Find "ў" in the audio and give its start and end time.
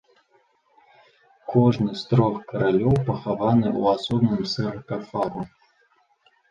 3.79-3.95